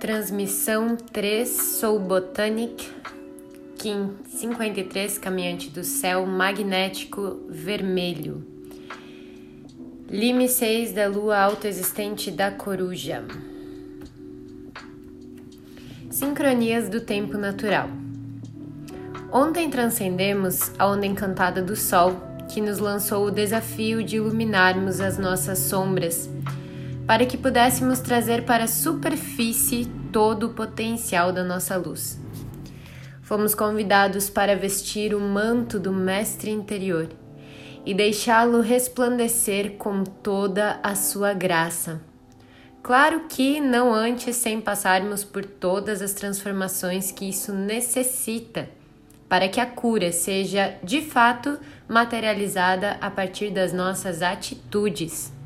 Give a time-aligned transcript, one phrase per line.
[0.00, 2.90] Transmissão 3 Soul Botanic,
[3.76, 8.42] Kim 53, Caminhante do Céu, Magnético Vermelho.
[10.08, 13.22] Lime 6 da Lua Autoexistente da Coruja.
[16.10, 17.90] Sincronias do Tempo Natural.
[19.30, 22.16] Ontem transcendemos a onda encantada do Sol,
[22.48, 26.26] que nos lançou o desafio de iluminarmos as nossas sombras
[27.10, 32.20] para que pudéssemos trazer para a superfície todo o potencial da nossa luz.
[33.20, 37.08] Fomos convidados para vestir o manto do Mestre interior
[37.84, 42.00] e deixá-lo resplandecer com toda a sua graça.
[42.80, 48.70] Claro que não antes sem passarmos por todas as transformações que isso necessita
[49.28, 51.58] para que a cura seja de fato
[51.88, 55.39] materializada a partir das nossas atitudes.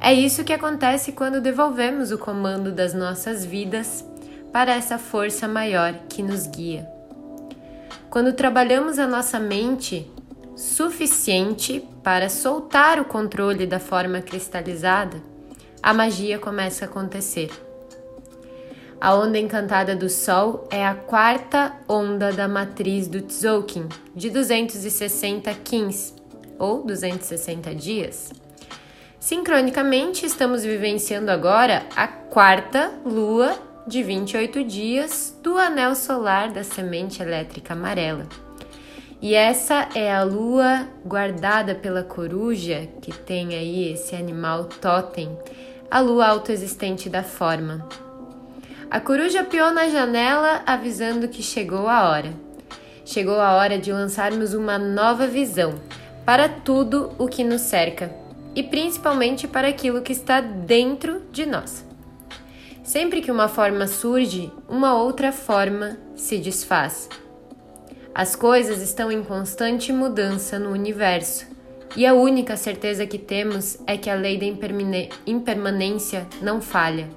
[0.00, 4.02] É isso que acontece quando devolvemos o comando das nossas vidas
[4.50, 6.88] para essa força maior que nos guia.
[8.08, 10.10] Quando trabalhamos a nossa mente
[10.56, 15.22] suficiente para soltar o controle da forma cristalizada,
[15.82, 17.50] a magia começa a acontecer.
[18.98, 25.54] A onda encantada do Sol é a quarta onda da matriz do Tzolk'in, de 260
[25.62, 26.14] kins,
[26.58, 28.39] ou 260 dias.
[29.20, 33.54] Sincronicamente, estamos vivenciando agora a quarta lua
[33.86, 38.26] de 28 dias do anel solar da semente elétrica amarela.
[39.20, 45.38] E essa é a lua guardada pela coruja, que tem aí esse animal totem,
[45.90, 47.86] a lua autoexistente da forma.
[48.90, 52.32] A coruja piou na janela avisando que chegou a hora.
[53.04, 55.74] Chegou a hora de lançarmos uma nova visão
[56.24, 58.19] para tudo o que nos cerca
[58.54, 61.84] e principalmente para aquilo que está dentro de nós.
[62.82, 67.08] Sempre que uma forma surge, uma outra forma se desfaz.
[68.12, 71.46] As coisas estão em constante mudança no universo,
[71.96, 74.46] e a única certeza que temos é que a lei da
[75.26, 77.08] impermanência não falha.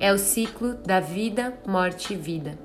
[0.00, 2.58] É o ciclo da vida, morte e vida.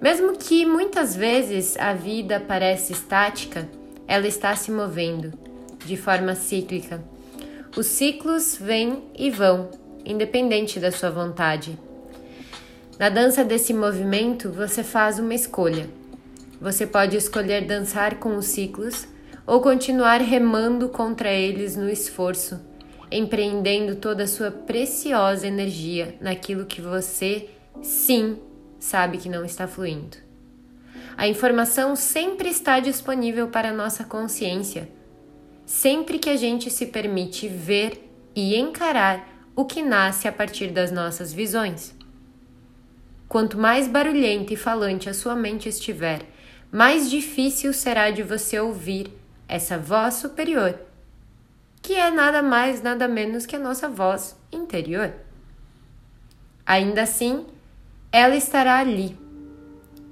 [0.00, 3.68] Mesmo que muitas vezes a vida pareça estática,
[4.06, 5.32] ela está se movendo
[5.84, 7.02] de forma cíclica.
[7.76, 9.70] Os ciclos vêm e vão,
[10.04, 11.78] independente da sua vontade.
[12.98, 15.88] Na dança desse movimento, você faz uma escolha.
[16.60, 19.06] Você pode escolher dançar com os ciclos
[19.46, 22.60] ou continuar remando contra eles no esforço,
[23.10, 27.48] empreendendo toda a sua preciosa energia naquilo que você,
[27.82, 28.38] sim,
[28.78, 30.18] sabe que não está fluindo.
[31.16, 34.88] A informação sempre está disponível para a nossa consciência
[35.64, 40.90] sempre que a gente se permite ver e encarar o que nasce a partir das
[40.90, 41.94] nossas visões.
[43.28, 46.22] Quanto mais barulhenta e falante a sua mente estiver,
[46.70, 49.12] mais difícil será de você ouvir
[49.48, 50.78] essa voz superior,
[51.80, 55.12] que é nada mais, nada menos que a nossa voz interior.
[56.64, 57.46] Ainda assim,
[58.10, 59.18] ela estará ali.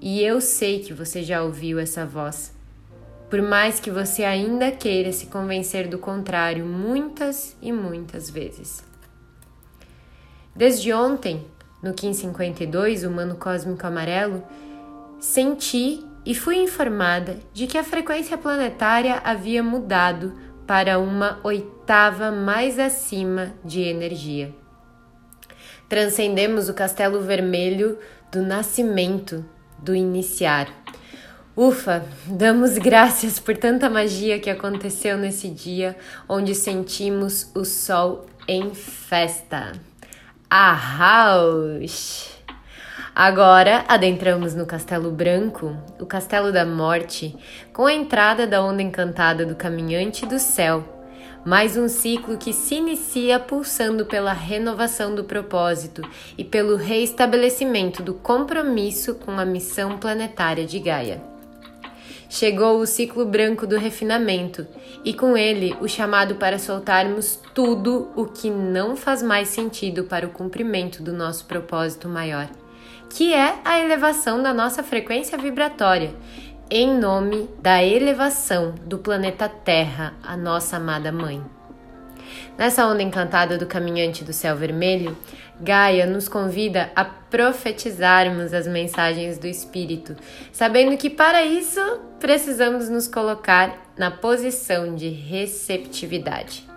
[0.00, 2.54] E eu sei que você já ouviu essa voz
[3.30, 8.84] por mais que você ainda queira se convencer do contrário muitas e muitas vezes.
[10.54, 11.46] Desde ontem,
[11.80, 14.42] no 1552, o Mano Cósmico Amarelo,
[15.20, 20.34] senti e fui informada de que a frequência planetária havia mudado
[20.66, 24.52] para uma oitava mais acima de energia.
[25.88, 27.96] Transcendemos o castelo vermelho
[28.30, 29.44] do nascimento,
[29.78, 30.79] do iniciar
[31.56, 35.96] Ufa, damos graças por tanta magia que aconteceu nesse dia
[36.28, 39.72] onde sentimos o sol em festa.
[40.48, 42.30] Arraus!
[43.12, 47.36] Agora adentramos no Castelo Branco, o Castelo da Morte,
[47.72, 50.84] com a entrada da onda encantada do Caminhante do Céu.
[51.44, 56.02] Mais um ciclo que se inicia pulsando pela renovação do propósito
[56.38, 61.29] e pelo reestabelecimento do compromisso com a missão planetária de Gaia.
[62.30, 64.64] Chegou o ciclo branco do refinamento
[65.04, 70.28] e com ele o chamado para soltarmos tudo o que não faz mais sentido para
[70.28, 72.48] o cumprimento do nosso propósito maior,
[73.10, 76.14] que é a elevação da nossa frequência vibratória,
[76.70, 81.59] em nome da elevação do planeta Terra, a nossa amada mãe.
[82.60, 85.16] Nessa onda encantada do caminhante do céu vermelho,
[85.58, 90.14] Gaia nos convida a profetizarmos as mensagens do Espírito,
[90.52, 91.80] sabendo que para isso
[92.18, 96.68] precisamos nos colocar na posição de receptividade.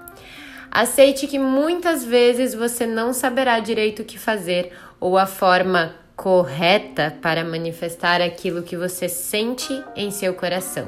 [0.72, 4.72] Aceite que muitas vezes você não saberá direito o que fazer
[5.02, 10.88] ou a forma correta para manifestar aquilo que você sente em seu coração.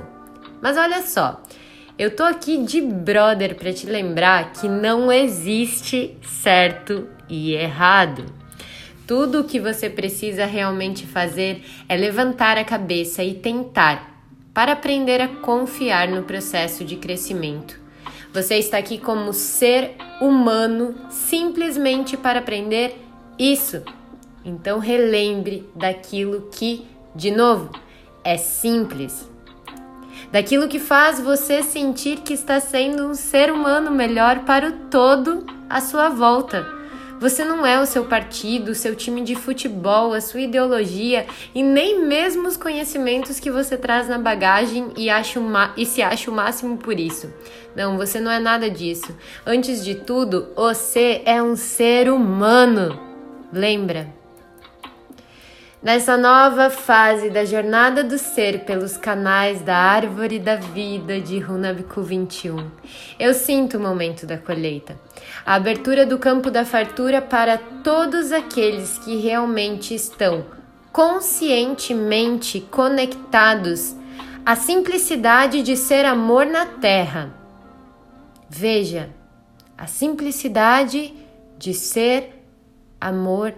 [0.62, 1.44] Mas olha só,
[1.98, 8.26] eu tô aqui de brother para te lembrar que não existe certo e errado.
[9.08, 14.22] Tudo o que você precisa realmente fazer é levantar a cabeça e tentar,
[14.54, 17.80] para aprender a confiar no processo de crescimento.
[18.34, 23.00] Você está aqui como ser humano simplesmente para aprender
[23.40, 23.84] isso.
[24.44, 27.72] Então relembre daquilo que, de novo,
[28.22, 29.30] é simples.
[30.32, 35.46] Daquilo que faz você sentir que está sendo um ser humano melhor para o todo
[35.70, 36.66] à sua volta.
[37.20, 41.64] Você não é o seu partido, o seu time de futebol, a sua ideologia e
[41.64, 45.40] nem mesmo os conhecimentos que você traz na bagagem e, acha
[45.78, 47.32] e se acha o máximo por isso.
[47.76, 49.16] Não, você não é nada disso.
[49.46, 53.00] Antes de tudo, você é um ser humano.
[53.52, 54.15] Lembra?
[55.86, 62.02] Nessa nova fase da jornada do ser pelos canais da árvore da vida de Runabiku
[62.02, 62.72] 21,
[63.20, 65.00] eu sinto o momento da colheita.
[65.46, 70.48] A abertura do campo da fartura para todos aqueles que realmente estão
[70.92, 73.96] conscientemente conectados
[74.44, 77.32] à simplicidade de ser amor na terra.
[78.50, 79.12] Veja,
[79.78, 81.14] a simplicidade
[81.60, 82.44] de ser
[83.00, 83.54] amor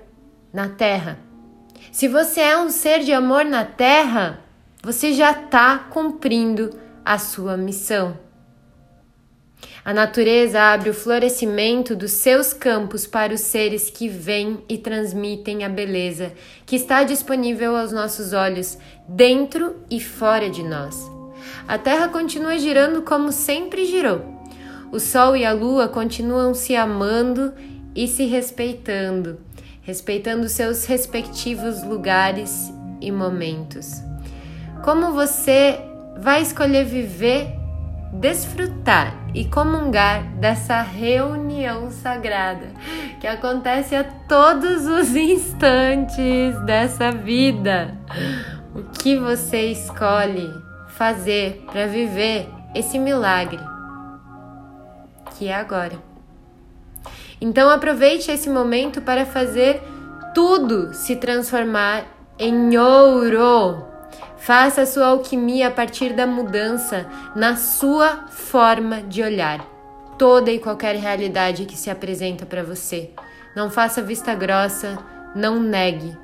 [0.51, 1.25] na terra.
[1.91, 4.39] Se você é um ser de amor na Terra,
[4.83, 6.69] você já está cumprindo
[7.03, 8.17] a sua missão.
[9.83, 15.63] A natureza abre o florescimento dos seus campos para os seres que vêm e transmitem
[15.63, 16.33] a beleza
[16.65, 18.77] que está disponível aos nossos olhos,
[19.07, 21.09] dentro e fora de nós.
[21.67, 24.21] A Terra continua girando como sempre girou.
[24.91, 27.53] O Sol e a Lua continuam se amando
[27.95, 29.39] e se respeitando
[29.87, 34.03] respeitando seus respectivos lugares e momentos.
[34.83, 35.79] Como você
[36.19, 37.55] vai escolher viver,
[38.11, 42.67] desfrutar e comungar dessa reunião sagrada
[43.21, 47.97] que acontece a todos os instantes dessa vida?
[48.75, 50.53] O que você escolhe
[50.89, 53.61] fazer para viver esse milagre
[55.37, 56.06] que é agora?
[57.39, 59.81] Então aproveite esse momento para fazer
[60.33, 62.05] tudo se transformar
[62.37, 63.85] em ouro.
[64.37, 69.77] Faça a sua alquimia a partir da mudança na sua forma de olhar
[70.17, 73.11] toda e qualquer realidade que se apresenta para você.
[73.55, 74.97] Não faça vista grossa,
[75.35, 76.17] não negue,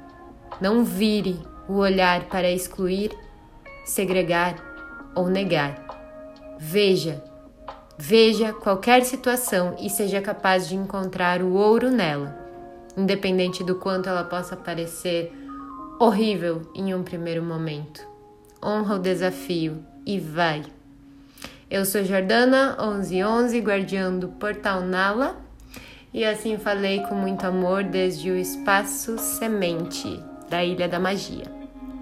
[0.60, 3.12] não vire o olhar para excluir,
[3.86, 4.56] segregar
[5.16, 5.76] ou negar.
[6.60, 7.24] Veja
[7.98, 12.36] Veja qualquer situação e seja capaz de encontrar o ouro nela,
[12.98, 15.32] independente do quanto ela possa parecer
[16.00, 18.06] horrível em um primeiro momento.
[18.64, 20.64] Honra o desafio e vai!
[21.70, 25.38] Eu sou Jordana 1111, guardiã do Portal Nala,
[26.12, 30.20] e assim falei com muito amor desde o espaço semente
[30.50, 31.63] da Ilha da Magia.